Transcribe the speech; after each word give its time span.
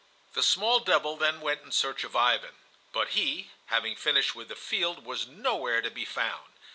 The 0.33 0.41
small 0.41 0.79
devil 0.79 1.15
then 1.15 1.41
went 1.41 1.61
in 1.61 1.71
search 1.71 2.03
of 2.03 2.15
Ivan. 2.15 2.55
But 2.91 3.09
he, 3.09 3.51
having 3.67 3.95
finished 3.95 4.33
with 4.33 4.47
the 4.47 4.55
field, 4.55 5.05
was 5.05 5.27
nowhere 5.27 5.83
to 5.83 5.91
be 5.91 6.05
found. 6.05 6.53